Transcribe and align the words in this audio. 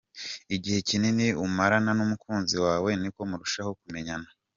Igihe 0.55 0.79
kinini 0.87 1.27
umarana 1.45 1.91
n’ 1.97 1.99
umukunzi 2.05 2.55
wawe 2.65 2.89
niko 3.01 3.21
murushaho 3.29 3.71
kumenyana. 3.79 4.27